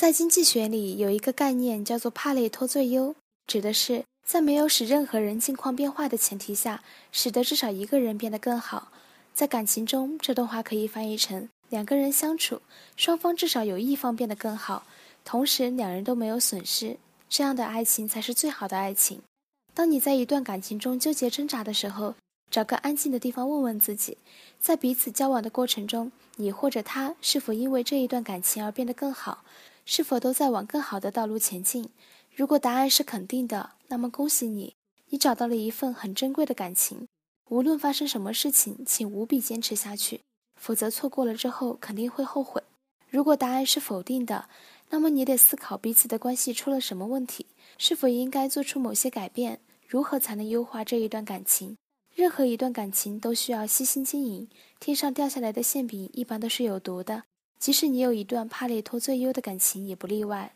[0.00, 3.14] 在经济学里有一个概念叫做帕累托最优，
[3.46, 8.90] 指的是在没有使任何人境况变化的前提下，使得至少一个人变得更好。
[9.34, 12.62] 在感情中，这段话可以翻译成：两个人相处，
[12.96, 14.86] 双方至少有一方变得更好，
[15.22, 16.96] 同时两人都没有损失，
[17.28, 19.20] 这样的爱情才是最好的爱情。
[19.74, 22.14] 当你在一段感情中纠结挣扎的时候，
[22.50, 24.16] 找个安静的地方问问自己，
[24.58, 29.44] 在彼此交往的过程中，你或者他是否因为这一段感情而变得更好？
[29.84, 31.90] 是否都在往更好的道路前进？
[32.34, 34.74] 如果答案是肯定的，那么恭喜你，
[35.08, 37.06] 你找到了一份很珍贵的感情。
[37.48, 40.20] 无论发生什么事情，请务必坚持下去，
[40.54, 42.62] 否则错过了之后肯定会后悔。
[43.08, 44.48] 如果答案是否定的，
[44.90, 51.76] 那么你得思考彼此的关系出了什么问题，是否应该做出某些改变，如何才能优化这一段感情？
[52.14, 57.24] 任何一段感情都需要细心经营，天上掉下来的馅饼一般都是有毒的。
[57.60, 60.54] 即使你有一段帕累托最优的感情，也不例外。